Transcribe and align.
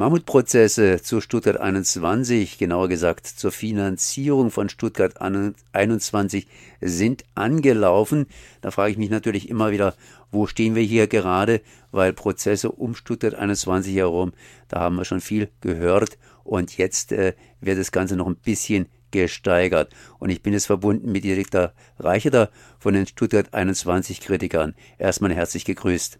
Mammutprozesse 0.00 1.02
zu 1.02 1.20
Stuttgart 1.20 1.58
21, 1.58 2.56
genauer 2.56 2.88
gesagt 2.88 3.26
zur 3.26 3.52
Finanzierung 3.52 4.50
von 4.50 4.70
Stuttgart 4.70 5.20
21, 5.20 6.46
sind 6.80 7.26
angelaufen. 7.34 8.26
Da 8.62 8.70
frage 8.70 8.92
ich 8.92 8.96
mich 8.96 9.10
natürlich 9.10 9.50
immer 9.50 9.72
wieder, 9.72 9.94
wo 10.30 10.46
stehen 10.46 10.74
wir 10.74 10.82
hier 10.82 11.06
gerade, 11.06 11.60
weil 11.90 12.14
Prozesse 12.14 12.72
um 12.72 12.94
Stuttgart 12.94 13.34
21 13.34 13.94
herum, 13.94 14.32
da 14.68 14.80
haben 14.80 14.96
wir 14.96 15.04
schon 15.04 15.20
viel 15.20 15.50
gehört 15.60 16.16
und 16.44 16.78
jetzt 16.78 17.12
äh, 17.12 17.34
wird 17.60 17.78
das 17.78 17.92
Ganze 17.92 18.16
noch 18.16 18.26
ein 18.26 18.36
bisschen 18.36 18.88
gesteigert. 19.10 19.92
Und 20.18 20.30
ich 20.30 20.42
bin 20.42 20.54
jetzt 20.54 20.64
verbunden 20.64 21.12
mit 21.12 21.24
Direktor 21.24 21.74
Reicheter 21.98 22.48
von 22.78 22.94
den 22.94 23.06
Stuttgart 23.06 23.52
21 23.52 24.22
Kritikern. 24.22 24.74
Erstmal 24.96 25.34
herzlich 25.34 25.66
gegrüßt. 25.66 26.18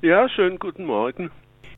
Ja, 0.00 0.30
schönen 0.30 0.58
guten 0.58 0.86
Morgen. 0.86 1.30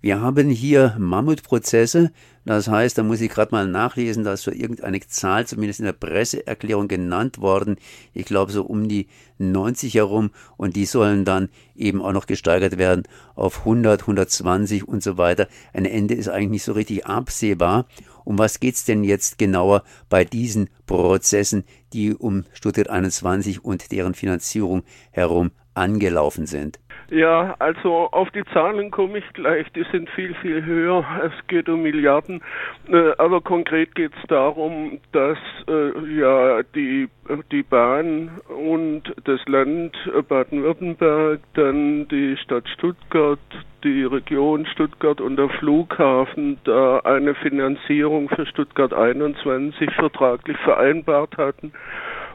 Wir 0.03 0.23
haben 0.23 0.49
hier 0.49 0.97
Mammutprozesse. 0.99 2.11
Das 2.47 2.69
heißt, 2.69 2.97
da 2.97 3.03
muss 3.03 3.21
ich 3.21 3.31
gerade 3.31 3.55
mal 3.55 3.67
nachlesen, 3.67 4.25
da 4.25 4.33
ist 4.33 4.45
so 4.45 4.51
irgendeine 4.51 4.99
Zahl 5.01 5.47
zumindest 5.47 5.81
in 5.81 5.85
der 5.85 5.93
Presseerklärung 5.93 6.89
genannt 6.89 7.39
worden. 7.39 7.77
Ich 8.15 8.25
glaube 8.25 8.51
so 8.51 8.65
um 8.65 8.89
die 8.89 9.09
90 9.37 9.93
herum 9.95 10.31
und 10.57 10.75
die 10.75 10.87
sollen 10.87 11.27
dann 11.27 11.51
eben 11.77 12.01
auch 12.01 12.13
noch 12.13 12.25
gesteigert 12.25 12.79
werden 12.79 13.03
auf 13.35 13.59
100, 13.59 14.01
120 14.01 14.89
und 14.89 15.03
so 15.03 15.19
weiter. 15.19 15.49
Ein 15.75 15.85
Ende 15.85 16.15
ist 16.15 16.29
eigentlich 16.29 16.51
nicht 16.51 16.65
so 16.65 16.73
richtig 16.73 17.05
absehbar. 17.05 17.85
Um 18.25 18.39
was 18.39 18.59
geht's 18.59 18.87
denn 18.87 19.05
jetzt 19.05 19.37
genauer 19.37 19.83
bei 20.09 20.25
diesen 20.25 20.71
Prozessen, 20.87 21.65
die 21.93 22.15
um 22.15 22.45
Stuttgart 22.55 22.89
21 22.89 23.63
und 23.63 23.93
deren 23.93 24.15
Finanzierung 24.15 24.83
herum 25.11 25.51
angelaufen 25.75 26.47
sind? 26.47 26.80
Ja, 27.11 27.57
also 27.59 28.09
auf 28.13 28.31
die 28.31 28.45
Zahlen 28.53 28.93
komme 28.93 29.19
ich 29.19 29.33
gleich. 29.33 29.67
Die 29.73 29.85
sind 29.91 30.09
viel, 30.11 30.33
viel 30.37 30.65
höher. 30.65 31.05
Es 31.25 31.47
geht 31.49 31.69
um 31.69 31.83
Milliarden. 31.83 32.41
Äh, 32.89 33.13
aber 33.19 33.41
konkret 33.41 33.97
geht 33.97 34.13
es 34.15 34.29
darum, 34.29 35.01
dass 35.11 35.39
äh, 35.69 35.91
ja 36.21 36.63
die, 36.63 37.09
die 37.51 37.65
Bahn 37.65 38.31
und 38.49 39.13
das 39.25 39.41
Land 39.49 39.97
Baden-Württemberg, 40.29 41.41
dann 41.55 42.07
die 42.07 42.37
Stadt 42.37 42.69
Stuttgart, 42.69 43.41
die 43.83 44.05
Region 44.05 44.65
Stuttgart 44.67 45.21
und 45.21 45.35
der 45.37 45.49
Flughafen 45.49 46.59
da 46.63 47.01
eine 47.01 47.35
Finanzierung 47.35 48.29
für 48.29 48.47
Stuttgart 48.47 48.95
21 48.95 49.91
vertraglich 49.95 50.57
vereinbart 50.59 51.37
hatten. 51.39 51.73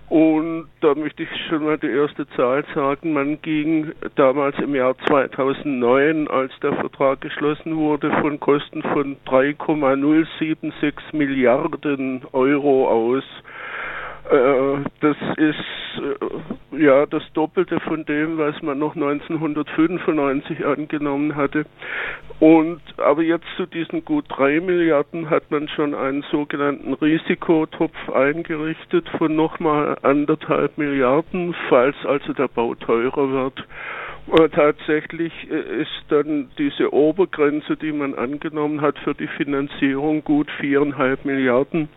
Und 0.09 0.67
da 0.81 0.93
möchte 0.93 1.23
ich 1.23 1.29
schon 1.49 1.65
mal 1.65 1.79
die 1.79 1.89
erste 1.89 2.27
Zahl 2.29 2.63
sagen. 2.75 3.13
Man 3.13 3.41
ging 3.41 3.91
damals 4.15 4.57
im 4.59 4.75
Jahr 4.75 4.95
2009, 5.07 6.27
als 6.27 6.51
der 6.61 6.73
Vertrag 6.73 7.21
geschlossen 7.21 7.75
wurde, 7.75 8.11
von 8.21 8.39
Kosten 8.39 8.83
von 8.83 9.17
3,076 9.25 11.13
Milliarden 11.13 12.21
Euro 12.33 12.87
aus. 12.87 13.23
Äh, 14.29 14.77
das 15.01 15.17
ist 15.37 16.01
äh, 16.01 16.83
ja 16.83 17.05
das 17.05 17.21
Doppelte 17.33 17.79
von 17.81 18.05
dem, 18.05 18.37
was 18.39 18.59
man 18.63 18.79
noch 18.79 18.95
1995 18.95 20.65
angenommen 20.65 21.35
hatte. 21.35 21.65
Und 22.39 22.81
aber 22.97 23.21
jetzt 23.21 23.45
zu 23.55 23.67
diesen 23.67 24.03
gut 24.03 24.25
drei 24.27 24.59
Milliarden 24.59 25.29
hat 25.29 25.51
man 25.51 25.67
schon 25.69 25.93
einen 25.93 26.23
sogenannten 26.31 26.93
Risikotopf 26.93 28.09
eingerichtet 28.09 29.07
von 29.17 29.35
nochmal 29.35 29.97
anderthalb 30.01 30.77
Milliarden, 30.77 31.55
falls 31.69 31.95
also 32.05 32.33
der 32.33 32.47
Bau 32.47 32.73
teurer 32.75 33.31
wird. 33.31 33.63
Äh, 34.27 34.49
tatsächlich 34.49 35.31
äh, 35.51 35.81
ist 35.81 36.03
dann 36.09 36.49
diese 36.57 36.91
Obergrenze, 36.91 37.77
die 37.77 37.91
man 37.91 38.15
angenommen 38.15 38.81
hat 38.81 38.97
für 38.99 39.13
die 39.13 39.27
Finanzierung, 39.27 40.23
gut 40.23 40.49
viereinhalb 40.59 41.25
Milliarden. 41.25 41.89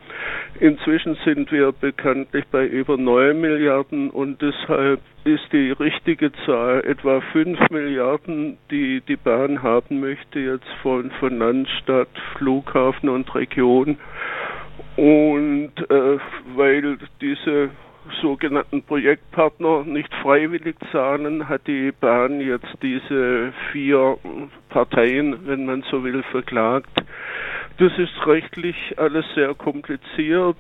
Inzwischen 0.61 1.17
sind 1.25 1.51
wir 1.51 1.73
bekanntlich 1.73 2.45
bei 2.51 2.67
über 2.67 2.99
neun 2.99 3.41
Milliarden 3.41 4.11
und 4.11 4.43
deshalb 4.43 5.01
ist 5.25 5.51
die 5.53 5.71
richtige 5.71 6.31
Zahl 6.45 6.85
etwa 6.85 7.23
fünf 7.33 7.59
Milliarden, 7.71 8.59
die 8.71 9.01
die 9.01 9.17
Bahn 9.17 9.63
haben 9.63 10.01
möchte, 10.01 10.39
jetzt 10.39 10.69
von, 10.83 11.11
von 11.13 11.39
Land, 11.39 11.69
Stadt, 11.83 12.09
Flughafen 12.37 13.09
und 13.09 13.35
Region. 13.35 13.97
Und 14.97 15.73
äh, 15.91 16.19
weil 16.57 16.99
diese 17.23 17.71
sogenannten 18.21 18.83
Projektpartner 18.83 19.85
nicht 19.85 20.13
freiwillig 20.23 20.77
zahlen, 20.93 21.49
hat 21.49 21.67
die 21.67 21.93
Bahn 21.93 22.41
jetzt 22.41 22.75
diese 22.83 23.53
vier 23.73 24.19
Parteien, 24.69 25.47
wenn 25.47 25.67
man 25.67 25.83
so 25.91 26.03
will, 26.05 26.23
verklagt. 26.31 26.91
Das 27.79 27.93
ist 27.97 28.27
rechtlich 28.27 28.77
alles 28.99 29.25
sehr 29.37 29.55
kompliziert. 29.55 30.57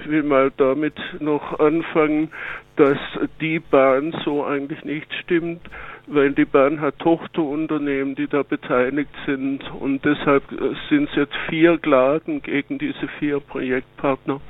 Ich 0.00 0.08
will 0.10 0.24
mal 0.24 0.50
damit 0.56 0.98
noch 1.20 1.60
anfangen, 1.60 2.32
dass 2.74 2.98
die 3.40 3.60
Bahn 3.60 4.12
so 4.24 4.44
eigentlich 4.44 4.84
nicht 4.84 5.12
stimmt, 5.22 5.60
weil 6.06 6.32
die 6.32 6.44
Bahn 6.44 6.80
hat 6.80 6.98
Tochterunternehmen, 6.98 8.14
die 8.14 8.26
da 8.28 8.42
beteiligt 8.42 9.10
sind 9.26 9.60
und 9.80 10.04
deshalb 10.04 10.44
sind 10.88 11.08
es 11.10 11.16
jetzt 11.16 11.36
vier 11.48 11.78
Klagen 11.78 12.42
gegen 12.42 12.78
diese 12.78 13.08
vier 13.18 13.40
Projektpartner. 13.40 14.40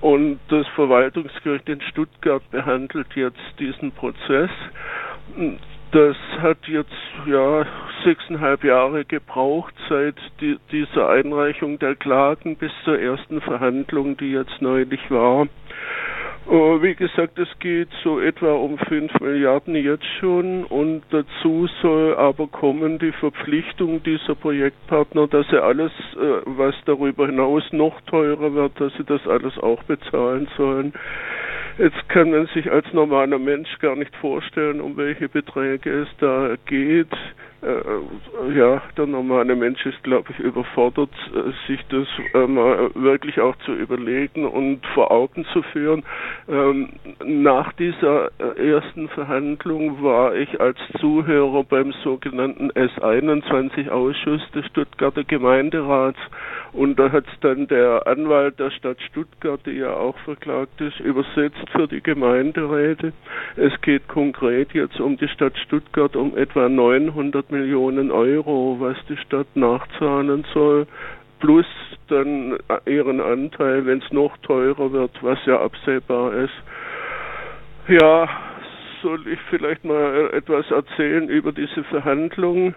Und 0.00 0.40
das 0.48 0.66
Verwaltungsgericht 0.74 1.68
in 1.68 1.80
Stuttgart 1.80 2.42
behandelt 2.50 3.06
jetzt 3.14 3.40
diesen 3.58 3.92
Prozess. 3.92 4.50
Das 5.92 6.16
hat 6.40 6.58
jetzt 6.66 6.90
ja 7.26 7.64
sechseinhalb 8.04 8.64
Jahre 8.64 9.04
gebraucht 9.04 9.74
seit 9.88 10.16
die, 10.40 10.58
dieser 10.72 11.08
Einreichung 11.08 11.78
der 11.78 11.94
Klagen 11.94 12.56
bis 12.56 12.72
zur 12.84 12.98
ersten 12.98 13.40
Verhandlung, 13.40 14.16
die 14.16 14.32
jetzt 14.32 14.60
neulich 14.60 15.08
war. 15.10 15.46
Uh, 16.46 16.82
wie 16.82 16.94
gesagt, 16.94 17.38
es 17.38 17.48
geht 17.58 17.88
so 18.02 18.20
etwa 18.20 18.52
um 18.52 18.76
5 18.76 19.18
Milliarden 19.20 19.74
jetzt 19.76 20.04
schon 20.20 20.64
und 20.64 21.02
dazu 21.10 21.66
soll 21.80 22.14
aber 22.16 22.48
kommen 22.48 22.98
die 22.98 23.12
Verpflichtung 23.12 24.02
dieser 24.02 24.34
Projektpartner, 24.34 25.26
dass 25.26 25.48
sie 25.48 25.62
alles, 25.62 25.90
uh, 26.16 26.42
was 26.44 26.74
darüber 26.84 27.26
hinaus 27.26 27.62
noch 27.72 27.98
teurer 28.02 28.52
wird, 28.52 28.78
dass 28.78 28.92
sie 28.98 29.04
das 29.04 29.26
alles 29.26 29.56
auch 29.56 29.82
bezahlen 29.84 30.46
sollen. 30.58 30.92
Jetzt 31.78 32.08
kann 32.10 32.30
man 32.30 32.46
sich 32.48 32.70
als 32.70 32.92
normaler 32.92 33.38
Mensch 33.38 33.78
gar 33.78 33.96
nicht 33.96 34.14
vorstellen, 34.16 34.82
um 34.82 34.98
welche 34.98 35.30
Beträge 35.30 36.02
es 36.02 36.08
da 36.20 36.56
geht. 36.66 37.08
Äh, 37.64 38.54
ja, 38.54 38.82
der 38.96 39.06
normale 39.06 39.56
Mensch 39.56 39.86
ist, 39.86 40.02
glaube 40.02 40.30
ich, 40.32 40.38
überfordert, 40.38 41.10
äh, 41.34 41.50
sich 41.66 41.80
das 41.88 42.06
äh, 42.34 42.46
mal 42.46 42.90
wirklich 42.94 43.40
auch 43.40 43.56
zu 43.64 43.72
überlegen 43.72 44.46
und 44.46 44.84
vor 44.94 45.10
Augen 45.10 45.46
zu 45.52 45.62
führen. 45.62 46.02
Ähm, 46.46 46.90
nach 47.24 47.72
dieser 47.72 48.30
ersten 48.58 49.08
Verhandlung 49.08 50.02
war 50.02 50.34
ich 50.34 50.60
als 50.60 50.76
Zuhörer 51.00 51.64
beim 51.64 51.92
sogenannten 52.02 52.70
S21-Ausschuss 52.72 54.42
des 54.54 54.66
Stuttgarter 54.66 55.24
Gemeinderats 55.24 56.18
und 56.74 56.98
da 56.98 57.12
hat 57.12 57.24
dann 57.42 57.68
der 57.68 58.04
Anwalt 58.08 58.58
der 58.58 58.72
Stadt 58.72 59.00
Stuttgart, 59.00 59.60
die 59.64 59.78
ja 59.78 59.94
auch 59.94 60.18
verklagt 60.24 60.80
ist, 60.80 60.98
übersetzt 60.98 61.70
für 61.70 61.86
die 61.86 62.02
Gemeinderäte. 62.02 63.12
Es 63.54 63.80
geht 63.80 64.08
konkret 64.08 64.72
jetzt 64.74 64.98
um 64.98 65.16
die 65.16 65.28
Stadt 65.28 65.56
Stuttgart 65.58 66.16
um 66.16 66.36
etwa 66.36 66.68
900 66.68 67.52
Millionen 67.54 68.10
Euro, 68.10 68.76
was 68.80 68.96
die 69.08 69.16
Stadt 69.16 69.46
nachzahlen 69.54 70.44
soll, 70.52 70.86
plus 71.38 71.66
dann 72.08 72.58
ihren 72.84 73.20
Anteil, 73.20 73.86
wenn 73.86 73.98
es 73.98 74.12
noch 74.12 74.36
teurer 74.38 74.92
wird, 74.92 75.12
was 75.22 75.38
ja 75.46 75.60
absehbar 75.60 76.34
ist. 76.34 76.54
Ja, 77.88 78.28
soll 79.02 79.28
ich 79.28 79.38
vielleicht 79.50 79.84
mal 79.84 80.30
etwas 80.32 80.70
erzählen 80.70 81.28
über 81.28 81.52
diese 81.52 81.84
Verhandlungen? 81.84 82.74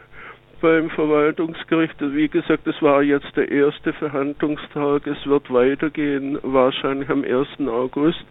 Beim 0.61 0.89
Verwaltungsgericht. 0.89 1.95
Wie 1.99 2.27
gesagt, 2.27 2.67
es 2.67 2.81
war 2.81 3.01
jetzt 3.03 3.35
der 3.35 3.49
erste 3.51 3.93
Verhandlungstag. 3.93 5.07
Es 5.07 5.25
wird 5.25 5.51
weitergehen, 5.51 6.37
wahrscheinlich 6.43 7.09
am 7.09 7.23
1. 7.23 7.67
August. 7.67 8.23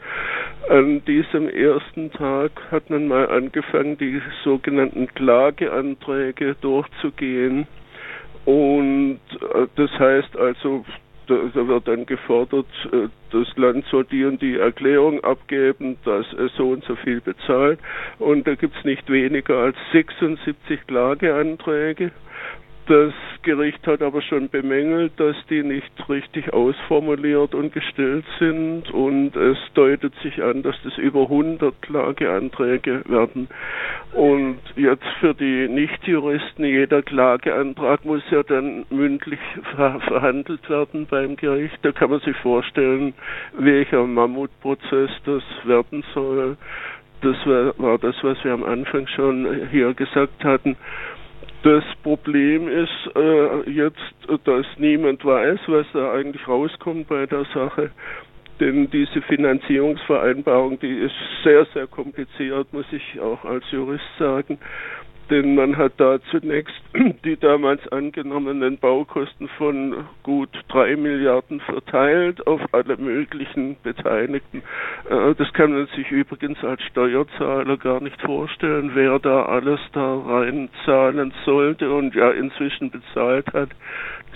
An 0.68 1.04
diesem 1.04 1.48
ersten 1.48 2.10
Tag 2.12 2.50
hat 2.70 2.90
man 2.90 3.08
mal 3.08 3.28
angefangen, 3.28 3.96
die 3.98 4.20
sogenannten 4.44 5.06
Klageanträge 5.14 6.56
durchzugehen. 6.60 7.66
Und 8.44 9.20
äh, 9.54 9.66
das 9.76 9.90
heißt 9.98 10.36
also, 10.36 10.84
da, 11.26 11.67
wird 11.69 11.88
dann 11.88 12.06
gefordert, 12.06 12.67
äh, 12.93 13.08
das 13.31 13.56
Land 13.56 13.84
soll 13.90 14.05
die 14.05 14.25
und 14.25 14.40
die 14.40 14.56
Erklärung 14.56 15.23
abgeben, 15.25 15.96
dass 16.05 16.26
es 16.34 16.55
so 16.56 16.70
und 16.70 16.84
so 16.84 16.96
viel 16.96 17.20
bezahlt. 17.20 17.78
Und 18.19 18.46
da 18.46 18.55
gibt 18.55 18.76
es 18.76 18.84
nicht 18.84 19.08
weniger 19.11 19.58
als 19.58 19.76
76 19.93 20.87
Klageanträge. 20.87 22.12
Das 22.86 23.12
Gericht 23.42 23.84
hat 23.88 24.00
aber 24.00 24.22
schon 24.22 24.48
bemängelt, 24.48 25.18
dass 25.18 25.34
die 25.50 25.64
nicht 25.64 25.90
richtig 26.08 26.52
ausformuliert 26.52 27.52
und 27.52 27.72
gestellt 27.72 28.24
sind 28.38 28.88
und 28.92 29.34
es 29.34 29.58
deutet 29.74 30.14
sich 30.22 30.40
an, 30.40 30.62
dass 30.62 30.76
das 30.84 30.96
über 30.96 31.22
100 31.22 31.82
Klageanträge 31.82 33.02
werden. 33.08 33.48
Und 34.12 34.58
jetzt 34.76 35.06
für 35.18 35.34
die 35.34 35.66
Nichtjuristen, 35.66 36.64
jeder 36.64 37.02
Klageantrag 37.02 38.04
muss 38.04 38.22
ja 38.30 38.44
dann 38.44 38.86
mündlich 38.90 39.40
ver 39.74 39.98
verhandelt 40.06 40.70
werden 40.70 41.06
beim 41.10 41.34
Gericht. 41.34 41.78
Da 41.82 41.90
kann 41.90 42.10
man 42.10 42.20
sich 42.20 42.36
vorstellen, 42.36 43.14
welcher 43.58 44.06
Mammutprozess 44.06 45.10
das 45.24 45.42
werden 45.64 46.04
soll. 46.14 46.56
Das 47.22 47.36
war, 47.46 47.76
war 47.78 47.98
das, 47.98 48.14
was 48.22 48.42
wir 48.44 48.52
am 48.52 48.62
Anfang 48.62 49.08
schon 49.08 49.68
hier 49.72 49.92
gesagt 49.94 50.44
hatten. 50.44 50.76
Das 51.66 51.82
Problem 52.04 52.68
ist 52.68 53.10
äh, 53.16 53.68
jetzt, 53.68 53.98
dass 54.44 54.64
niemand 54.78 55.24
weiß, 55.24 55.58
was 55.66 55.84
da 55.92 56.12
eigentlich 56.12 56.46
rauskommt 56.46 57.08
bei 57.08 57.26
der 57.26 57.44
Sache. 57.52 57.90
Denn 58.60 58.88
diese 58.88 59.20
Finanzierungsvereinbarung, 59.22 60.78
die 60.78 60.96
ist 60.96 61.16
sehr, 61.42 61.66
sehr 61.74 61.88
kompliziert, 61.88 62.72
muss 62.72 62.86
ich 62.92 63.18
auch 63.18 63.44
als 63.44 63.64
Jurist 63.72 64.04
sagen 64.16 64.60
denn 65.31 65.55
man 65.55 65.76
hat 65.76 65.93
da 65.99 66.19
zunächst 66.31 66.75
die 67.25 67.37
damals 67.37 67.87
angenommenen 67.88 68.78
Baukosten 68.78 69.49
von 69.58 70.06
gut 70.23 70.50
drei 70.69 70.96
Milliarden 70.96 71.61
verteilt 71.61 72.46
auf 72.46 72.61
alle 72.73 72.96
möglichen 72.96 73.76
Beteiligten. 73.82 74.62
Äh, 75.08 75.34
das 75.34 75.52
kann 75.52 75.73
man 75.73 75.87
sich 75.88 76.11
übrigens 76.11 76.62
als 76.64 76.82
Steuerzahler 76.82 77.76
gar 77.76 78.00
nicht 78.00 78.20
vorstellen, 78.23 78.93
wer 78.94 79.19
da 79.19 79.44
alles 79.46 79.81
da 79.93 80.19
rein 80.20 80.69
zahlen 80.84 81.32
sollte 81.44 81.90
und 81.90 82.14
ja 82.14 82.31
inzwischen 82.31 82.90
bezahlt 82.90 83.52
hat. 83.52 83.70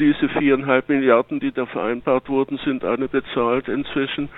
Diese 0.01 0.31
viereinhalb 0.31 0.89
Milliarden, 0.89 1.41
die 1.41 1.53
da 1.53 1.67
vereinbart 1.67 2.31
wurden, 2.31 2.59
sind 2.65 2.85
alle 2.85 3.07
bezahlt 3.07 3.69
inzwischen. 3.69 4.31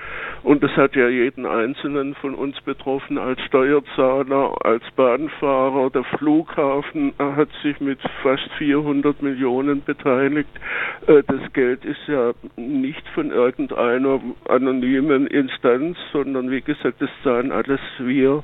Und 0.42 0.60
das 0.60 0.72
hat 0.72 0.96
ja 0.96 1.08
jeden 1.08 1.46
Einzelnen 1.46 2.16
von 2.16 2.34
uns 2.34 2.60
betroffen 2.62 3.16
als 3.16 3.40
Steuerzahler, 3.42 4.56
als 4.64 4.82
Bahnfahrer. 4.96 5.90
Der 5.90 6.02
Flughafen 6.42 7.12
hat 7.18 7.48
sich 7.62 7.80
mit 7.80 7.98
fast 8.22 8.48
400 8.58 9.22
Millionen 9.22 9.82
beteiligt. 9.84 10.48
Äh, 11.06 11.22
das 11.26 11.52
Geld 11.52 11.84
ist 11.84 12.00
ja 12.06 12.32
nicht 12.56 13.06
von 13.14 13.30
irgendeiner 13.30 14.20
anonymen 14.48 15.26
Instanz, 15.26 15.96
sondern 16.12 16.50
wie 16.50 16.60
gesagt, 16.60 17.00
das 17.00 17.10
zahlen 17.22 17.52
alles 17.52 17.80
wir. 17.98 18.42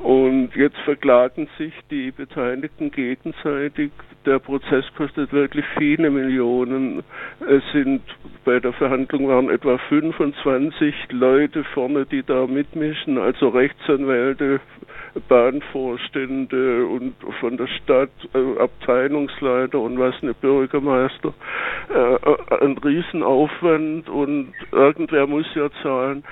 Und 0.00 0.50
jetzt 0.54 0.78
verklagen 0.84 1.48
sich 1.58 1.72
die 1.90 2.12
Beteiligten 2.12 2.92
gegenseitig. 2.92 3.90
Der 4.24 4.38
Prozess 4.38 4.84
kostet 4.96 5.32
wirklich 5.32 5.64
viele 5.76 6.10
Millionen. 6.10 7.02
Es 7.40 7.62
sind 7.72 8.02
bei 8.44 8.60
der 8.60 8.72
Verhandlung 8.72 9.28
waren 9.28 9.50
etwa 9.50 9.76
25 9.76 10.94
Leute 11.10 11.64
vorne, 11.74 12.06
die 12.06 12.22
da 12.22 12.46
mitmischen, 12.46 13.18
also 13.18 13.48
Rechtsanwälte, 13.48 14.60
Bahnvorstände 15.28 16.86
und 16.86 17.14
von 17.40 17.56
der 17.56 17.66
Stadt 17.66 18.10
äh, 18.34 18.60
Abteilungsleiter 18.60 19.80
und 19.80 19.98
was 19.98 20.14
eine 20.22 20.34
Bürgermeister. 20.34 21.34
Äh, 21.92 22.54
ein 22.62 22.78
Riesenaufwand 22.78 24.08
und 24.08 24.52
irgendwer 24.70 25.26
muss 25.26 25.46
ja 25.54 25.68
zahlen. 25.82 26.22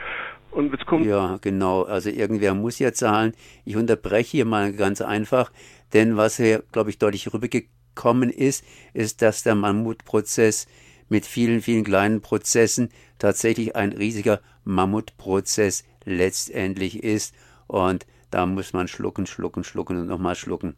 Und 0.56 0.72
jetzt 0.72 0.86
kommt 0.86 1.04
ja, 1.04 1.36
genau. 1.42 1.82
Also 1.82 2.08
irgendwer 2.08 2.54
muss 2.54 2.78
ja 2.78 2.90
zahlen. 2.94 3.34
Ich 3.66 3.76
unterbreche 3.76 4.30
hier 4.30 4.44
mal 4.46 4.72
ganz 4.72 5.02
einfach, 5.02 5.52
denn 5.92 6.16
was 6.16 6.38
hier, 6.38 6.64
glaube 6.72 6.88
ich, 6.88 6.98
deutlich 6.98 7.30
rübergekommen 7.30 8.30
ist, 8.30 8.64
ist, 8.94 9.20
dass 9.20 9.42
der 9.42 9.54
Mammutprozess 9.54 10.66
mit 11.10 11.26
vielen, 11.26 11.60
vielen 11.60 11.84
kleinen 11.84 12.22
Prozessen 12.22 12.88
tatsächlich 13.18 13.76
ein 13.76 13.92
riesiger 13.92 14.40
Mammutprozess 14.64 15.84
letztendlich 16.06 17.04
ist. 17.04 17.34
Und 17.66 18.06
da 18.30 18.46
muss 18.46 18.72
man 18.72 18.88
schlucken, 18.88 19.26
schlucken, 19.26 19.62
schlucken 19.62 19.98
und 19.98 20.06
nochmal 20.06 20.36
schlucken. 20.36 20.74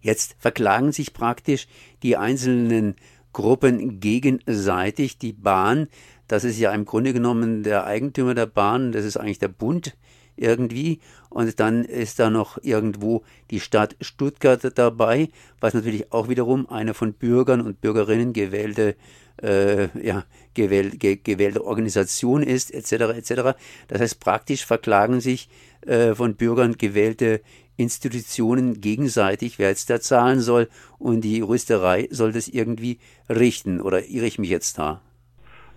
Jetzt 0.00 0.36
verklagen 0.38 0.92
sich 0.92 1.12
praktisch 1.12 1.68
die 2.02 2.16
einzelnen 2.16 2.96
Gruppen 3.32 4.00
gegenseitig. 4.00 5.18
Die 5.18 5.32
Bahn 5.32 5.88
das 6.30 6.44
ist 6.44 6.60
ja 6.60 6.72
im 6.72 6.84
Grunde 6.84 7.12
genommen 7.12 7.64
der 7.64 7.86
Eigentümer 7.86 8.34
der 8.34 8.46
Bahn, 8.46 8.92
das 8.92 9.04
ist 9.04 9.16
eigentlich 9.16 9.40
der 9.40 9.48
Bund 9.48 9.96
irgendwie. 10.36 11.00
Und 11.28 11.58
dann 11.58 11.84
ist 11.84 12.20
da 12.20 12.30
noch 12.30 12.56
irgendwo 12.62 13.24
die 13.50 13.58
Stadt 13.58 13.96
Stuttgart 14.00 14.60
dabei, 14.78 15.28
was 15.58 15.74
natürlich 15.74 16.12
auch 16.12 16.28
wiederum 16.28 16.68
eine 16.68 16.94
von 16.94 17.14
Bürgern 17.14 17.60
und 17.60 17.80
Bürgerinnen 17.80 18.32
gewählte 18.32 18.94
äh, 19.42 19.88
ja, 20.00 20.24
gewähl, 20.54 20.90
ge, 20.90 21.16
gewählte 21.16 21.64
Organisation 21.64 22.44
ist, 22.44 22.72
etc. 22.72 22.92
etc. 22.92 23.58
Das 23.88 24.00
heißt, 24.00 24.20
praktisch 24.20 24.64
verklagen 24.64 25.20
sich 25.20 25.48
äh, 25.80 26.14
von 26.14 26.36
Bürgern 26.36 26.78
gewählte 26.78 27.40
Institutionen 27.80 28.80
gegenseitig, 28.80 29.58
wer 29.58 29.70
jetzt 29.70 29.90
da 29.90 30.00
zahlen 30.00 30.40
soll, 30.40 30.68
und 30.98 31.22
die 31.22 31.38
Juristerei 31.38 32.08
soll 32.10 32.32
das 32.32 32.48
irgendwie 32.48 32.98
richten. 33.28 33.80
Oder 33.80 34.06
irre 34.08 34.26
ich 34.26 34.38
mich 34.38 34.50
jetzt 34.50 34.78
da? 34.78 35.00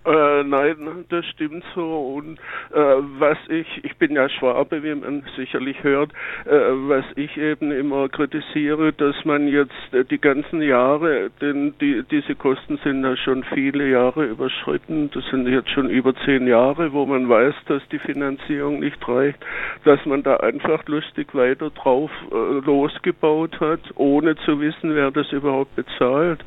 Äh, 0.06 0.44
nein, 0.44 1.06
das 1.10 1.26
stimmt 1.28 1.64
so. 1.76 2.16
Und 2.18 2.38
äh, 2.74 2.78
was 3.20 3.38
ich, 3.48 3.86
ich 3.86 3.96
bin 3.98 4.12
ja 4.14 4.28
Schwabe, 4.28 4.84
wie 4.84 4.96
man 4.96 5.24
sicherlich 5.38 5.82
hört, 5.82 6.12
äh, 6.46 6.50
was 6.52 7.06
ich 7.16 7.38
eben 7.38 7.72
immer 7.72 8.10
kritisiere, 8.10 8.92
dass 8.92 9.16
man 9.24 9.48
jetzt 9.48 9.94
äh, 9.94 10.04
die 10.04 10.20
ganzen 10.20 10.62
Jahre, 10.62 11.32
denn 11.40 11.74
die, 11.80 12.04
diese 12.12 12.36
Kosten 12.36 12.78
sind 12.84 13.04
ja 13.04 13.16
schon 13.16 13.46
viele 13.54 13.90
Jahre 13.90 14.26
überschritten, 14.26 15.10
das 15.14 15.24
sind 15.28 15.48
jetzt 15.48 15.70
schon 15.70 15.90
über 15.90 16.14
zehn 16.26 16.48
Jahre, 16.48 16.92
wo 16.92 17.06
man 17.06 17.30
weiß, 17.30 17.56
dass 17.68 17.82
die 17.90 18.00
Finanzierung 18.00 18.82
nicht 18.82 19.08
reicht, 19.08 19.40
dass 19.86 20.06
man 20.06 20.22
da 20.22 20.36
einfach 20.38 20.86
lustig 20.88 21.34
weiter 21.34 21.70
drauf 21.70 22.12
äh, 22.30 22.60
losgebaut 22.66 23.58
hat, 23.62 23.80
ohne 23.96 24.36
zu 24.36 24.60
wissen, 24.60 24.96
wer 24.96 25.12
das 25.12 25.32
überhaupt 25.32 25.74
bezahlt. 25.78 26.44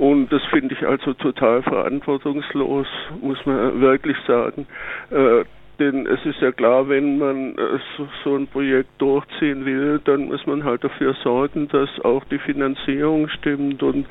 Und 0.00 0.32
das 0.32 0.42
finde 0.46 0.74
ich 0.74 0.86
also 0.86 1.12
total 1.12 1.62
verantwortungslos, 1.62 2.86
muss 3.20 3.44
man 3.44 3.82
wirklich 3.82 4.16
sagen. 4.26 4.66
Äh, 5.10 5.44
denn 5.78 6.06
es 6.06 6.24
ist 6.24 6.40
ja 6.40 6.52
klar, 6.52 6.88
wenn 6.88 7.18
man 7.18 7.58
äh, 7.58 7.78
so, 8.24 8.34
ein 8.34 8.46
Projekt 8.46 8.88
durchziehen 8.96 9.66
will, 9.66 10.00
dann 10.02 10.28
muss 10.28 10.46
man 10.46 10.64
halt 10.64 10.84
dafür 10.84 11.12
sorgen, 11.22 11.68
dass 11.68 11.90
auch 12.02 12.24
die 12.30 12.38
Finanzierung 12.38 13.28
stimmt. 13.28 13.82
Und 13.82 14.06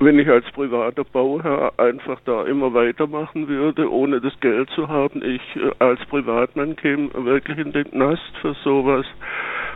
wenn 0.00 0.18
ich 0.18 0.30
als 0.30 0.50
privater 0.52 1.04
Bauherr 1.04 1.74
einfach 1.76 2.20
da 2.24 2.44
immer 2.44 2.72
weitermachen 2.72 3.46
würde, 3.46 3.92
ohne 3.92 4.22
das 4.22 4.32
Geld 4.40 4.70
zu 4.70 4.88
haben, 4.88 5.22
ich 5.22 5.42
äh, 5.56 5.72
als 5.78 6.00
Privatmann 6.06 6.74
käme 6.74 7.10
wirklich 7.12 7.58
in 7.58 7.72
den 7.72 7.90
Knast 7.90 8.32
für 8.40 8.54
sowas. 8.64 9.04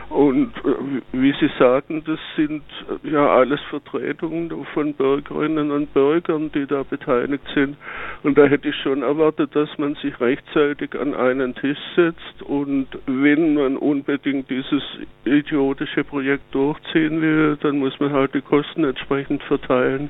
Und 0.09 0.51
äh, 0.65 1.01
wie 1.11 1.33
Sie 1.39 1.49
sagen, 1.59 2.03
das 2.05 2.19
sind 2.35 2.63
äh, 3.03 3.09
ja 3.11 3.27
alles 3.27 3.59
Vertretungen 3.69 4.51
von 4.73 4.93
Bürgerinnen 4.95 5.69
und 5.69 5.93
Bürgern, 5.93 6.51
die 6.51 6.65
da 6.65 6.81
beteiligt 6.81 7.43
sind. 7.53 7.77
Und 8.23 8.35
da 8.37 8.45
hätte 8.45 8.69
ich 8.69 8.75
schon 8.77 9.03
erwartet, 9.03 9.55
dass 9.55 9.69
man 9.77 9.93
sich 9.95 10.19
rechtzeitig 10.19 10.99
an 10.99 11.13
einen 11.13 11.53
Tisch 11.53 11.77
setzt 11.95 12.41
und 12.43 12.87
wenn 13.05 13.53
man 13.53 13.77
unbedingt 13.77 14.49
dieses 14.49 14.81
idiotische 15.25 16.03
Projekt 16.03 16.55
durchziehen 16.55 17.21
will, 17.21 17.57
dann 17.61 17.77
muss 17.77 17.99
man 17.99 18.11
halt 18.11 18.33
die 18.33 18.41
Kosten 18.41 18.83
entsprechend 18.85 19.43
verteilen. 19.43 20.09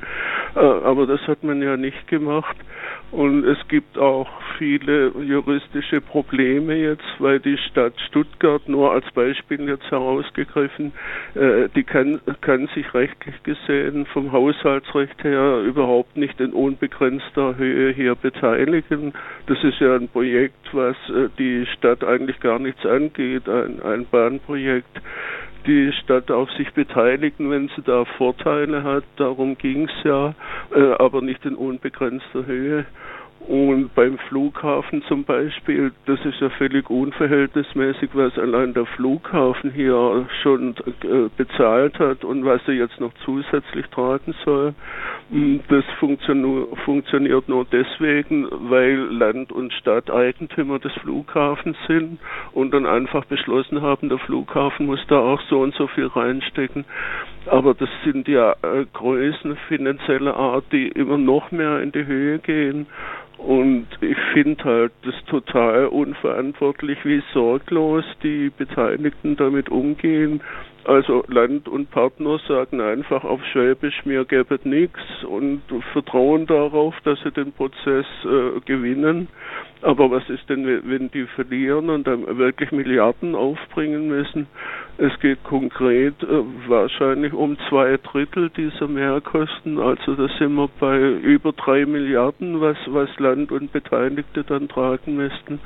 Äh, 0.56 0.60
aber 0.60 1.08
das 1.08 1.22
hat 1.28 1.44
man 1.44 1.62
ja 1.62 1.76
nicht 1.76 2.08
gemacht. 2.08 2.56
Und 3.12 3.44
es 3.44 3.58
gibt 3.68 3.98
auch 3.98 4.30
viele 4.58 5.12
juristische 5.20 6.00
Probleme 6.00 6.76
jetzt, 6.76 7.06
weil 7.18 7.40
die 7.40 7.58
Stadt 7.58 7.94
Stuttgart 8.08 8.68
nur 8.70 8.92
als 8.92 9.10
Beispiel 9.14 9.68
jetzt 9.68 9.89
herausgegriffen, 9.92 10.94
äh, 11.36 11.70
die 11.76 11.84
kann, 11.84 12.22
kann 12.42 12.68
sich 12.74 12.94
rechtlich 12.94 13.42
gesehen 13.44 14.06
vom 14.08 14.32
Haushaltsrecht 14.32 15.24
her 15.24 15.62
überhaupt 15.66 16.18
nicht 16.18 16.40
in 16.40 16.54
unbegrenzter 16.54 17.58
Höhe 17.58 17.92
hier 17.94 18.16
beteiligen. 18.16 19.14
Das 19.48 19.64
ist 19.64 19.80
ja 19.80 19.96
ein 19.96 20.08
Projekt, 20.10 20.74
was 20.74 20.96
äh, 21.10 21.30
die 21.38 21.66
Stadt 21.78 22.04
eigentlich 22.04 22.40
gar 22.40 22.60
nichts 22.60 22.86
angeht, 22.86 23.48
ein, 23.48 23.82
ein 23.82 24.06
Bahnprojekt 24.06 25.02
die 25.66 25.92
Stadt 26.04 26.32
auf 26.32 26.50
sich 26.52 26.72
beteiligen, 26.74 27.52
wenn 27.52 27.70
sie 27.76 27.82
da 27.84 28.06
Vorteile 28.06 28.84
hat. 28.84 29.04
Darum 29.18 29.58
ging 29.58 29.90
es 29.90 30.04
ja, 30.04 30.34
äh, 30.74 30.94
aber 30.98 31.22
nicht 31.22 31.46
in 31.46 31.56
unbegrenzter 31.56 32.46
Höhe. 32.46 32.86
Und 33.48 33.96
beim 33.96 34.18
Flughafen 34.28 35.02
zum 35.04 35.24
Beispiel, 35.24 35.92
das 36.06 36.24
ist 36.26 36.40
ja 36.42 36.50
völlig 36.50 36.90
unverhältnismäßig, 36.90 38.10
was 38.14 38.38
allein 38.38 38.74
der 38.74 38.86
Flughafen 38.86 39.72
hier 39.72 40.28
schon 40.44 40.76
äh, 41.04 41.30
bezahlt 41.36 41.98
hat 42.00 42.24
und 42.26 42.44
was 42.44 42.62
er 42.68 42.74
jetzt 42.74 43.00
noch 43.00 43.14
zusätzlich 43.26 43.88
tragen 43.88 44.36
soll. 44.44 44.74
Hm, 45.32 45.62
das 45.70 45.86
funktioniert 46.00 47.50
nur 47.50 47.66
deswegen, 47.72 48.48
weil 48.70 48.96
Land 48.96 49.52
und 49.52 49.72
Stadt 49.74 50.12
Eigentümer 50.12 50.80
des 50.80 50.94
Flughafens 51.02 51.78
sind 51.88 52.20
und 52.52 52.72
dann 52.74 52.86
einfach 52.86 53.26
beschlossen 53.26 53.82
haben, 53.82 54.10
der 54.10 54.20
Flughafen 54.20 54.86
muss 54.86 55.04
da 55.08 55.18
auch 55.18 55.42
so 55.50 55.62
und 55.62 55.74
so 55.76 55.88
viel 55.88 56.08
reinstecken. 56.08 56.84
Aber 57.46 57.74
das 57.74 57.90
sind 58.04 58.28
ja 58.28 58.52
äh, 58.62 58.86
Größen 58.94 59.56
finanzieller 59.70 60.36
Art, 60.36 60.66
die 60.72 60.90
immer 60.90 61.18
noch 61.18 61.52
mehr 61.52 61.82
in 61.82 61.92
die 61.92 62.06
Höhe 62.06 62.40
gehen. 62.40 62.86
Und 63.46 63.88
ich 64.02 64.18
finde 64.34 64.64
halt 64.66 64.92
das 65.04 65.16
total 65.26 65.88
unverantwortlich, 65.88 66.98
wie 67.06 67.24
sorglos 67.34 68.04
die 68.22 68.50
Beteiligten 68.50 69.38
damit 69.38 69.70
umgehen. 69.70 70.42
Also 70.86 71.24
Land 71.28 71.68
und 71.68 71.92
Partner 71.92 72.40
sagen 72.48 72.80
einfach 72.80 73.24
auf 73.24 73.44
Schwäbisch, 73.52 74.06
mir 74.06 74.24
gäbe 74.24 74.60
nichts 74.64 75.00
und 75.30 75.62
vertrauen 75.92 76.48
darauf, 76.48 76.96
dass 77.04 77.20
sie 77.22 77.32
den 77.32 77.52
Prozess 77.52 78.06
äh, 78.24 78.60
gewinnen. 78.66 79.28
Aber 79.82 80.10
was 80.10 80.28
ist 80.30 80.50
denn, 80.50 80.66
wenn 80.66 81.12
die 81.12 81.26
verlieren 81.36 81.90
und 81.90 82.08
dann 82.08 82.38
wirklich 82.38 82.72
Milliarden 82.72 83.36
aufbringen 83.36 84.08
müssen? 84.08 84.48
Es 84.98 85.18
geht 85.20 85.44
konkret 85.44 86.22
äh, 86.24 86.44
wahrscheinlich 86.68 87.34
um 87.34 87.58
zwei 87.70 87.98
Drittel 87.98 88.50
dieser 88.50 88.88
Mehrkosten. 88.88 89.80
Also 89.80 90.16
da 90.16 90.28
sind 90.38 90.54
wir 90.56 90.70
bei 90.80 91.00
über 91.00 91.52
drei 91.52 91.86
Milliarden, 91.86 92.62
was, 92.62 92.78
was 92.88 93.10
Land 93.20 93.52
und 93.52 93.72
Beteiligte 93.72 94.44
dann 94.44 94.70
tragen 94.70 95.18
müssten. 95.18 95.60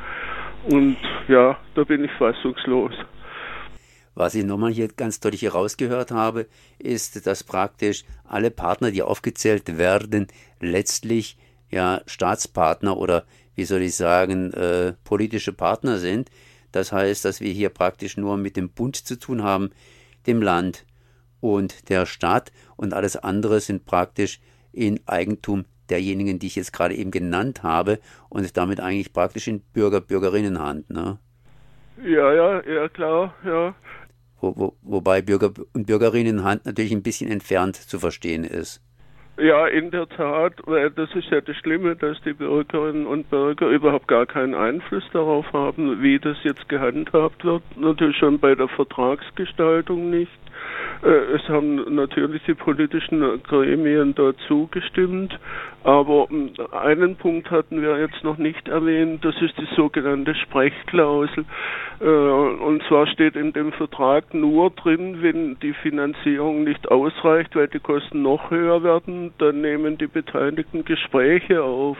Und 0.69 0.97
ja, 1.27 1.57
da 1.75 1.83
bin 1.83 2.03
ich 2.03 2.11
fassungslos. 2.11 2.93
Was 4.15 4.35
ich 4.35 4.45
nochmal 4.45 4.71
hier 4.71 4.87
ganz 4.89 5.19
deutlich 5.19 5.41
herausgehört 5.41 6.11
habe, 6.11 6.47
ist, 6.77 7.25
dass 7.25 7.43
praktisch 7.43 8.03
alle 8.23 8.51
Partner, 8.51 8.91
die 8.91 9.01
aufgezählt 9.01 9.77
werden, 9.77 10.27
letztlich 10.59 11.37
ja 11.71 12.01
Staatspartner 12.05 12.97
oder 12.97 13.25
wie 13.55 13.65
soll 13.65 13.81
ich 13.81 13.95
sagen, 13.95 14.53
äh, 14.53 14.93
politische 15.03 15.53
Partner 15.53 15.97
sind. 15.97 16.29
Das 16.71 16.91
heißt, 16.91 17.25
dass 17.25 17.41
wir 17.41 17.51
hier 17.51 17.69
praktisch 17.69 18.17
nur 18.17 18.37
mit 18.37 18.57
dem 18.57 18.69
Bund 18.69 18.95
zu 18.95 19.17
tun 19.17 19.43
haben, 19.43 19.71
dem 20.27 20.41
Land 20.41 20.85
und 21.39 21.89
der 21.89 22.05
Stadt 22.05 22.51
und 22.77 22.93
alles 22.93 23.17
andere 23.17 23.59
sind 23.59 23.85
praktisch 23.85 24.39
in 24.71 24.99
Eigentum 25.05 25.65
derjenigen, 25.89 26.39
die 26.39 26.47
ich 26.47 26.55
jetzt 26.55 26.73
gerade 26.73 26.95
eben 26.95 27.11
genannt 27.11 27.63
habe 27.63 27.99
und 28.29 28.57
damit 28.57 28.79
eigentlich 28.79 29.13
praktisch 29.13 29.47
in 29.47 29.59
Bürger, 29.59 30.01
Bürgerinnenhand. 30.01 30.89
Ne? 30.89 31.19
Ja, 32.03 32.33
ja, 32.33 32.63
ja, 32.65 32.89
klar, 32.89 33.35
ja. 33.45 33.75
Wo, 34.43 34.53
wo, 34.57 34.73
wobei 34.81 35.21
Bürger 35.21 35.53
und 35.73 35.87
Bürgerinnenhand 35.87 36.65
natürlich 36.65 36.91
ein 36.91 37.01
bisschen 37.01 37.31
entfernt 37.31 37.77
zu 37.77 37.97
verstehen 37.97 38.43
ist. 38.43 38.81
Ja, 39.37 39.67
in 39.67 39.89
der 39.89 40.09
Tat, 40.09 40.55
weil 40.65 40.91
das 40.91 41.09
ist 41.15 41.29
ja 41.31 41.39
das 41.39 41.55
Schlimme, 41.55 41.95
dass 41.95 42.21
die 42.23 42.33
Bürgerinnen 42.33 43.07
und 43.07 43.29
Bürger 43.29 43.69
überhaupt 43.69 44.09
gar 44.09 44.25
keinen 44.25 44.53
Einfluss 44.53 45.05
darauf 45.13 45.45
haben, 45.53 46.03
wie 46.03 46.19
das 46.19 46.35
jetzt 46.43 46.67
gehandhabt 46.67 47.45
wird. 47.45 47.63
Natürlich 47.77 48.17
schon 48.17 48.37
bei 48.37 48.53
der 48.53 48.67
Vertragsgestaltung 48.67 50.09
nicht. 50.09 50.42
Äh, 51.03 51.35
es 51.35 51.47
haben 51.49 51.95
natürlich 51.95 52.41
die 52.43 52.53
politischen 52.53 53.43
Gremien 53.43 54.15
dazu 54.15 54.67
gestimmt, 54.71 55.37
aber 55.83 56.27
hm, 56.29 56.51
einen 56.71 57.15
Punkt 57.17 57.51
hatten 57.51 57.81
wir 57.81 57.99
jetzt 57.99 58.23
noch 58.23 58.37
nicht 58.37 58.67
erwähnt, 58.69 59.23
das 59.25 59.35
ist 59.41 59.57
die 59.57 59.67
sogenannte 59.75 60.33
Sprechklausel. 60.35 61.45
Äh, 61.99 62.05
und 62.05 62.83
zwar 62.87 63.07
steht 63.07 63.35
in 63.35 63.51
dem 63.53 63.73
Vertrag 63.73 64.33
nur 64.33 64.69
drin, 64.71 65.17
wenn 65.21 65.59
die 65.59 65.73
Finanzierung 65.73 66.63
nicht 66.63 66.89
ausreicht, 66.89 67.55
weil 67.55 67.67
die 67.67 67.79
Kosten 67.79 68.21
noch 68.21 68.49
höher 68.49 68.83
werden, 68.83 69.33
dann 69.39 69.61
nehmen 69.61 69.97
die 69.97 70.07
Beteiligten 70.07 70.85
Gespräche 70.85 71.63
auf. 71.63 71.97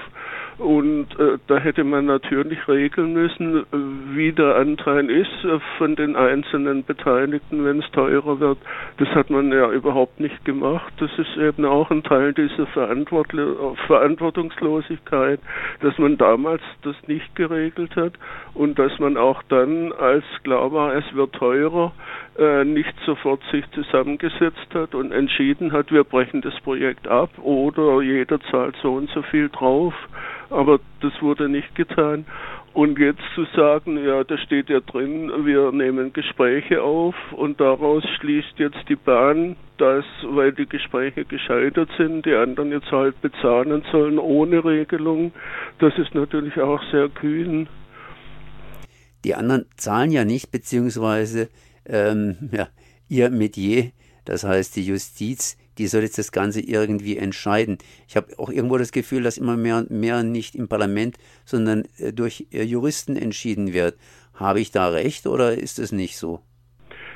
Und 0.60 1.08
äh, 1.20 1.39
da 1.48 1.58
hätte 1.58 1.84
man 1.84 2.05
natürlich 2.05 2.67
regeln 2.67 3.13
müssen, 3.13 3.65
wie 4.13 4.32
der 4.32 4.55
Anteil 4.55 5.10
ist 5.10 5.43
äh, 5.43 5.60
von 5.77 5.96
den 5.96 6.15
einzelnen 6.15 6.84
Beteiligten, 6.84 7.65
wenn 7.65 7.79
es 7.79 7.91
teurer 7.91 8.39
wird. 8.39 8.53
Das 8.98 9.08
hat 9.10 9.30
man 9.30 9.52
ja 9.52 9.70
überhaupt 9.72 10.20
nicht 10.20 10.44
gemacht. 10.46 10.92
Das 10.98 11.12
ist 11.18 11.38
eben 11.38 11.66
auch 11.66 11.92
ein 11.92 12.04
Teil 12.04 12.34
dieser 12.34 12.66
Verantwortungslosigkeit, 12.68 15.40
dass 15.82 15.98
man 15.98 16.18
damals 16.18 16.62
das 16.84 16.96
nicht 17.08 17.36
geregelt 17.36 17.96
hat 17.96 18.14
und 18.54 18.78
dass 18.80 18.98
man 19.00 19.18
auch 19.18 19.44
dann, 19.50 19.92
als 19.94 20.24
klar 20.44 20.72
war, 20.72 20.96
es 20.96 21.14
wird 21.14 21.34
teurer, 21.34 21.92
äh, 22.38 22.64
nicht 22.64 22.94
sofort 23.06 23.42
sich 23.52 23.66
zusammengesetzt 23.72 24.68
hat 24.74 24.96
und 24.96 25.12
entschieden 25.12 25.72
hat, 25.72 25.92
wir 25.92 26.04
brechen 26.04 26.42
das 26.42 26.60
Projekt 26.62 27.08
ab 27.08 27.30
oder 27.42 28.02
jeder 28.02 28.40
zahlt 28.52 28.76
so 28.82 28.94
und 28.94 29.10
so 29.12 29.22
viel 29.24 29.50
drauf 29.50 29.94
aber 30.54 30.80
das 31.02 31.12
wurde 31.22 31.50
nicht 31.50 31.76
getan. 31.76 32.26
Und 32.74 32.98
jetzt 32.98 33.22
zu 33.36 33.46
sagen, 33.56 34.03
ja, 34.03 34.24
da 34.24 34.36
steht 34.39 34.68
ja 34.68 34.80
drin, 34.80 35.32
wir 35.46 35.72
nehmen 35.72 36.12
Gespräche 36.12 36.82
auf 36.82 37.13
und 37.34 37.62
daraus 37.62 38.03
schließt 38.20 38.58
jetzt 38.58 38.89
die 38.89 38.96
Bahn, 38.96 39.56
dass, 39.77 40.06
weil 40.24 40.53
die 40.53 40.65
Gespräche 40.65 41.24
gescheitert 41.24 41.89
sind, 41.98 42.25
die 42.25 42.34
anderen 42.34 42.72
jetzt 42.72 42.92
halt 42.92 43.22
bezahlen 43.22 43.84
sollen 43.92 44.18
ohne 44.18 44.65
Regelung, 44.65 45.34
das 45.77 45.96
ist 46.00 46.15
natürlich 46.15 46.60
auch 46.60 46.82
sehr 46.92 47.10
kühn. 47.10 47.70
Die 49.24 49.36
anderen 49.36 49.65
zahlen 49.77 50.12
ja 50.12 50.25
nicht, 50.25 50.51
beziehungsweise 50.51 51.50
ähm, 51.86 52.50
ja, 52.51 52.70
ihr 53.08 53.30
Metier, 53.30 53.92
das 54.25 54.44
heißt 54.44 54.75
die 54.75 54.86
Justiz, 54.86 55.58
die 55.77 55.88
soll 55.88 56.01
jetzt 56.01 56.18
das 56.18 56.32
Ganze 56.32 56.62
irgendwie 56.62 57.18
entscheiden. 57.18 57.77
Ich 58.08 58.15
habe 58.15 58.38
auch 58.38 58.50
irgendwo 58.50 58.77
das 58.77 58.92
Gefühl, 58.92 59.24
dass 59.24 59.38
immer 59.38 59.58
mehr 59.58 59.77
und 59.77 59.92
mehr 59.92 60.24
nicht 60.24 60.56
im 60.56 60.68
Parlament, 60.68 61.18
sondern 61.46 61.86
äh, 61.98 62.13
durch 62.13 62.48
äh, 62.51 62.63
Juristen 62.63 63.15
entschieden 63.15 63.74
wird. 63.74 63.96
Habe 64.36 64.60
ich 64.60 64.72
da 64.72 64.89
recht 64.89 65.27
oder 65.27 65.53
ist 65.53 65.80
es 65.80 65.92
nicht 65.92 66.18
so? 66.18 66.42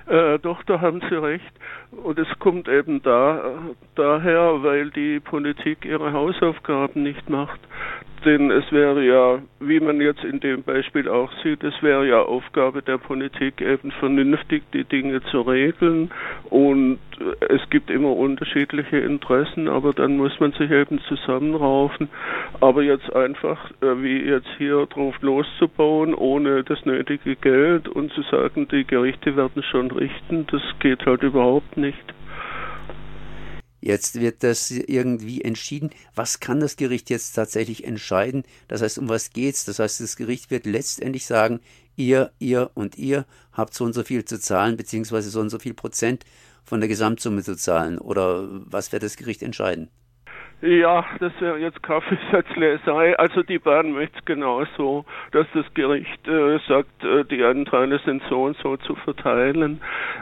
Äh, 0.08 0.40
doch, 0.40 0.64
da 0.64 0.80
haben 0.80 1.02
Sie 1.10 1.22
recht. 1.22 1.52
Und 1.92 2.18
es 2.18 2.28
kommt 2.40 2.68
eben 2.70 3.02
da, 3.02 3.60
daher, 3.96 4.64
weil 4.64 4.90
die 4.92 5.20
Politik 5.20 5.86
ihre 5.86 6.14
Hausaufgaben 6.14 7.04
nicht 7.04 7.30
macht. 7.30 7.60
Denn 8.26 8.50
es 8.52 8.72
wäre 8.72 9.04
ja, 9.04 9.40
wie 9.60 9.80
man 9.80 10.02
jetzt 10.02 10.24
in 10.24 10.40
dem 10.40 10.64
Beispiel 10.64 11.08
auch 11.08 11.32
sieht, 11.44 11.64
es 11.64 11.82
wäre 11.82 12.08
ja 12.08 12.22
Aufgabe 12.22 12.82
der 12.82 12.98
Politik, 12.98 13.62
eben 13.62 13.92
vernünftig 13.92 14.64
die 14.74 14.86
Dinge 14.86 15.22
zu 15.24 15.42
regeln. 15.42 16.12
Und 16.50 17.00
es 17.50 17.62
gibt 17.70 17.90
immer 17.90 18.16
unterschiedliche 18.16 18.98
Interessen, 18.98 19.68
aber 19.68 19.94
dann 19.94 20.18
muss 20.18 20.40
man 20.40 20.54
sich 20.54 20.72
eben 20.72 21.00
zusammenraufen. 21.10 22.10
Aber 22.62 22.84
jetzt 22.84 23.14
einfach, 23.14 23.72
äh, 23.82 24.02
wie 24.02 24.22
jetzt 24.24 24.48
hier 24.58 24.86
drauf 24.86 25.16
loszubauen, 25.22 26.14
ohne 26.14 26.64
das 26.64 26.86
nötige 26.86 27.36
Geld 27.36 27.90
und 27.90 28.12
zu 28.14 28.22
sagen, 28.24 28.68
die 28.70 28.86
Gerichte 28.86 29.36
werden 29.36 29.62
schon 29.64 29.92
richten, 29.92 30.48
das 30.50 30.62
geht 30.80 31.06
halt 31.06 31.24
überhaupt 31.24 31.76
nicht. 31.76 32.14
Jetzt 33.80 34.20
wird 34.20 34.44
das 34.44 34.72
irgendwie 34.72 35.42
entschieden. 35.42 35.92
Was 36.16 36.40
kann 36.40 36.60
das 36.60 36.78
Gericht 36.78 37.10
jetzt 37.10 37.34
tatsächlich 37.34 37.86
entscheiden? 37.86 38.44
Das 38.68 38.82
heißt, 38.82 38.98
um 38.98 39.08
was 39.08 39.32
geht's? 39.32 39.66
Das 39.66 39.80
heißt, 39.80 40.02
das 40.02 40.16
Gericht 40.16 40.50
wird 40.50 40.66
letztendlich 40.66 41.26
sagen, 41.26 41.60
ihr, 41.98 42.32
ihr 42.40 42.72
und 42.76 42.98
ihr 42.98 43.26
habt 43.52 43.74
so 43.74 43.84
und 43.84 43.94
so 43.94 44.04
viel 44.04 44.24
zu 44.24 44.40
zahlen, 44.40 44.78
beziehungsweise 44.78 45.30
so 45.30 45.42
und 45.42 45.50
so 45.50 45.60
viel 45.60 45.74
Prozent 45.74 46.24
von 46.64 46.80
der 46.80 46.88
Gesamtsumme 46.88 47.44
zu 47.44 47.58
zahlen. 47.58 47.98
Oder 47.98 48.48
was 48.50 48.92
wird 48.92 49.04
das 49.04 49.18
Gericht 49.18 49.44
entscheiden? 49.44 49.90
Ja, 50.60 51.06
das 51.20 51.32
wäre 51.40 51.60
jetzt 51.60 51.84
Kaffeesatzleserei. 51.84 53.16
Also 53.20 53.44
die 53.44 53.60
Bahn 53.60 53.92
möchte 53.92 54.24
genauso, 54.26 55.06
dass 55.32 55.46
das 55.54 55.72
Gericht 55.76 56.28
äh, 56.28 56.58
sagt, 56.68 57.04
äh, 57.04 57.24
die 57.26 57.44
Anteile 57.44 58.00
sind 58.06 58.24
so 58.28 58.46
und 58.46 58.58
so 58.64 58.76
zu 58.78 58.96
verteilen, 58.96 59.80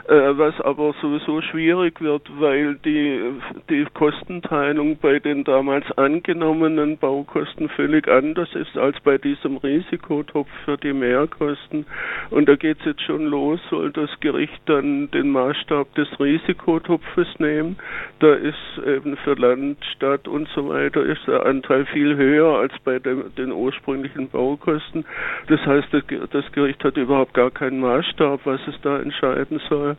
äh, 0.08 0.12
was 0.12 0.60
aber 0.60 0.94
sowieso 1.00 1.40
schwierig 1.40 2.02
wird, 2.02 2.30
weil 2.38 2.74
die, 2.84 3.32
die 3.70 3.86
Kostenteilung 3.94 4.98
bei 4.98 5.20
den 5.20 5.42
damals 5.44 5.90
angenommenen 5.96 6.98
Baukosten 6.98 7.70
völlig 7.70 8.06
anders 8.06 8.54
ist 8.54 8.76
als 8.76 9.00
bei 9.00 9.16
diesem 9.16 9.56
Risikotopf 9.56 10.50
für 10.66 10.76
die 10.76 10.92
Mehrkosten. 10.92 11.86
Und 12.28 12.46
da 12.46 12.56
geht 12.56 12.80
es 12.80 12.84
jetzt 12.84 13.02
schon 13.04 13.24
los, 13.24 13.58
soll 13.70 13.90
das 13.90 14.10
Gericht 14.20 14.60
dann 14.66 15.10
den 15.12 15.30
Maßstab 15.30 15.94
des 15.94 16.08
Risikotopfes 16.20 17.28
nehmen. 17.38 17.78
Da 18.18 18.34
ist 18.34 18.82
eben 18.84 19.16
für 19.16 19.32
Land, 19.32 19.82
Stadt 19.94 20.25
und 20.26 20.48
so 20.54 20.68
weiter, 20.68 21.02
ist 21.02 21.26
der 21.26 21.46
Anteil 21.46 21.86
viel 21.86 22.16
höher 22.16 22.58
als 22.58 22.72
bei 22.84 22.98
dem, 22.98 23.34
den 23.36 23.52
ursprünglichen 23.52 24.28
Baukosten. 24.28 25.04
Das 25.48 25.60
heißt, 25.64 25.88
das 26.30 26.52
Gericht 26.52 26.82
hat 26.84 26.96
überhaupt 26.96 27.34
gar 27.34 27.50
keinen 27.50 27.80
Maßstab, 27.80 28.40
was 28.44 28.60
es 28.66 28.80
da 28.82 28.98
entscheiden 28.98 29.60
soll. 29.68 29.96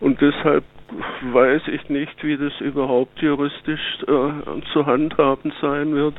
Und 0.00 0.20
deshalb 0.20 0.64
weiß 1.32 1.62
ich 1.68 1.88
nicht, 1.88 2.22
wie 2.22 2.36
das 2.36 2.52
überhaupt 2.60 3.20
juristisch 3.20 3.98
äh, 4.02 4.62
zu 4.72 4.86
handhaben 4.86 5.52
sein 5.60 5.94
wird. 5.94 6.14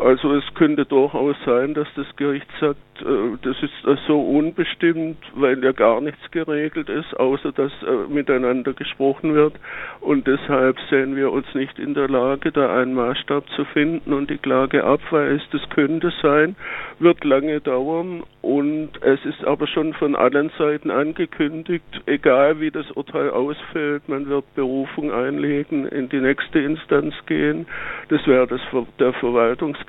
Also 0.00 0.34
es 0.34 0.44
könnte 0.54 0.86
durchaus 0.86 1.36
sein, 1.44 1.74
dass 1.74 1.86
das 1.94 2.06
Gericht 2.16 2.46
sagt, 2.58 2.78
äh, 3.02 3.36
das 3.42 3.56
ist 3.62 4.06
so 4.06 4.20
unbestimmt, 4.20 5.18
weil 5.34 5.62
ja 5.62 5.72
gar 5.72 6.00
nichts 6.00 6.30
geregelt 6.30 6.88
ist, 6.88 7.14
außer 7.18 7.52
dass 7.52 7.70
äh, 7.82 8.08
miteinander 8.08 8.72
gesprochen 8.72 9.34
wird. 9.34 9.54
Und 10.00 10.26
deshalb 10.26 10.78
sehen 10.88 11.16
wir 11.16 11.30
uns 11.30 11.46
nicht 11.54 11.78
in 11.78 11.92
der 11.92 12.08
Lage, 12.08 12.50
da 12.50 12.80
einen 12.80 12.94
Maßstab 12.94 13.48
zu 13.50 13.64
finden 13.66 14.14
und 14.14 14.30
die 14.30 14.38
Klage 14.38 14.84
abweist. 14.84 15.46
Das 15.52 15.68
könnte 15.68 16.12
sein, 16.22 16.56
wird 16.98 17.22
lange 17.24 17.60
dauern 17.60 18.22
und 18.42 18.90
es 19.02 19.22
ist 19.26 19.44
aber 19.44 19.66
schon 19.66 19.92
von 19.92 20.16
allen 20.16 20.50
Seiten 20.56 20.90
angekündigt, 20.90 21.84
egal 22.06 22.58
wie 22.60 22.70
das 22.70 22.90
Urteil 22.92 23.30
ausfällt, 23.30 24.08
man 24.08 24.28
wird 24.28 24.54
Berufung 24.54 25.12
einlegen, 25.12 25.86
in 25.86 26.08
die 26.08 26.20
nächste 26.20 26.60
Instanz 26.60 27.14
gehen. 27.26 27.66
Das 28.08 28.26
wäre 28.26 28.46
das, 28.46 28.60
der 28.98 29.12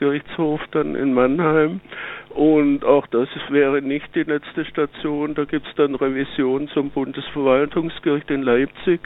Verwaltungsgerichtshof 0.01 0.61
dann 0.71 0.95
in 0.95 1.13
Mannheim. 1.13 1.79
Und 2.29 2.85
auch 2.85 3.07
das 3.07 3.27
wäre 3.49 3.81
nicht 3.81 4.15
die 4.15 4.23
letzte 4.23 4.65
Station. 4.65 5.35
Da 5.35 5.45
gibt 5.45 5.67
es 5.67 5.75
dann 5.75 5.95
Revision 5.95 6.67
zum 6.69 6.89
Bundesverwaltungsgericht 6.89 8.29
in 8.31 8.41
Leipzig. 8.41 9.01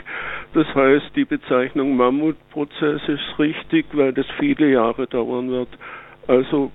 Das 0.54 0.66
heißt, 0.74 1.10
die 1.16 1.24
Bezeichnung 1.24 1.96
Mammutprozess 1.96 3.02
ist 3.08 3.38
richtig, 3.38 3.86
weil 3.92 4.12
das 4.12 4.26
viele 4.38 4.70
Jahre 4.70 5.06
dauern 5.06 5.50
wird. 5.50 5.68
Also 6.28 6.72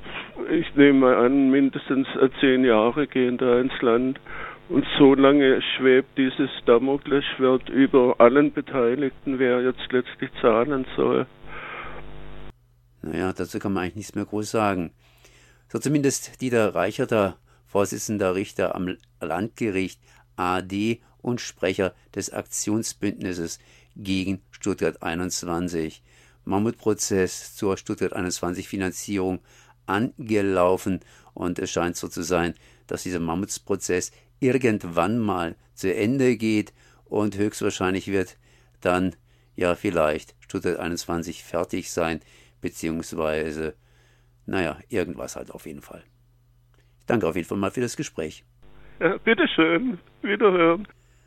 ich 0.49 0.75
nehme 0.75 1.17
an, 1.17 1.49
mindestens 1.49 2.07
zehn 2.39 2.63
Jahre 2.63 3.07
gehen 3.07 3.37
da 3.37 3.59
ins 3.59 3.81
Land. 3.81 4.19
Und 4.69 4.85
so 4.97 5.15
lange 5.15 5.61
schwebt 5.61 6.17
dieses 6.17 6.49
Damoklesschwert 6.65 7.67
über 7.69 8.15
allen 8.19 8.53
Beteiligten, 8.53 9.37
wer 9.39 9.61
jetzt 9.61 9.91
letztlich 9.91 10.29
zahlen 10.41 10.85
soll. 10.95 11.25
Naja, 13.01 13.33
dazu 13.33 13.59
kann 13.59 13.73
man 13.73 13.83
eigentlich 13.83 13.95
nichts 13.95 14.15
mehr 14.15 14.25
groß 14.25 14.51
sagen. 14.51 14.91
So 15.69 15.79
zumindest 15.79 16.41
Dieter 16.41 16.75
Reicherter, 16.75 17.37
Vorsitzender 17.65 18.35
Richter 18.35 18.75
am 18.75 18.97
Landgericht 19.21 19.99
AD 20.35 21.01
und 21.21 21.39
Sprecher 21.39 21.93
des 22.13 22.31
Aktionsbündnisses 22.31 23.59
gegen 23.95 24.41
Stuttgart 24.51 25.01
21. 25.01 26.03
Mammutprozess 26.43 27.55
zur 27.55 27.77
Stuttgart 27.77 28.13
21 28.13 28.67
Finanzierung 28.67 29.39
angelaufen 29.85 30.99
und 31.33 31.59
es 31.59 31.71
scheint 31.71 31.95
so 31.95 32.07
zu 32.07 32.23
sein, 32.23 32.55
dass 32.87 33.03
dieser 33.03 33.19
Mammutsprozess 33.19 34.11
irgendwann 34.39 35.19
mal 35.19 35.55
zu 35.73 35.93
Ende 35.93 36.35
geht 36.35 36.73
und 37.05 37.37
höchstwahrscheinlich 37.37 38.07
wird 38.07 38.37
dann 38.81 39.15
ja 39.55 39.75
vielleicht 39.75 40.35
Stuttgart 40.39 40.79
21 40.79 41.43
fertig 41.43 41.91
sein, 41.91 42.21
beziehungsweise 42.61 43.75
naja, 44.45 44.77
irgendwas 44.89 45.35
halt 45.35 45.51
auf 45.51 45.65
jeden 45.65 45.81
Fall. 45.81 46.03
Ich 46.99 47.05
danke 47.05 47.27
auf 47.27 47.35
jeden 47.35 47.47
Fall 47.47 47.57
mal 47.57 47.71
für 47.71 47.81
das 47.81 47.95
Gespräch. 47.95 48.43
Ja, 48.99 49.17
bitteschön, 49.17 49.99
wiederhören. 50.21 50.87